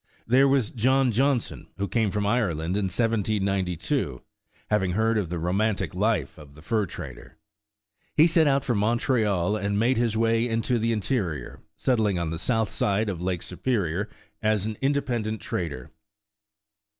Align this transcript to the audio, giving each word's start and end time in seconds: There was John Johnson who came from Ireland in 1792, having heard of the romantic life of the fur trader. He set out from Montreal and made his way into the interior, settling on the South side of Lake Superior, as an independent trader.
There 0.25 0.47
was 0.47 0.71
John 0.71 1.11
Johnson 1.11 1.67
who 1.77 1.87
came 1.87 2.09
from 2.09 2.25
Ireland 2.25 2.75
in 2.75 2.85
1792, 2.85 4.23
having 4.71 4.93
heard 4.93 5.15
of 5.15 5.29
the 5.29 5.37
romantic 5.37 5.93
life 5.93 6.39
of 6.39 6.55
the 6.55 6.63
fur 6.63 6.87
trader. 6.87 7.37
He 8.17 8.25
set 8.25 8.47
out 8.47 8.65
from 8.65 8.79
Montreal 8.79 9.55
and 9.55 9.77
made 9.77 9.97
his 9.97 10.17
way 10.17 10.47
into 10.49 10.79
the 10.79 10.91
interior, 10.91 11.61
settling 11.75 12.17
on 12.17 12.31
the 12.31 12.39
South 12.39 12.69
side 12.69 13.09
of 13.09 13.21
Lake 13.21 13.43
Superior, 13.43 14.09
as 14.41 14.65
an 14.65 14.75
independent 14.81 15.39
trader. 15.39 15.91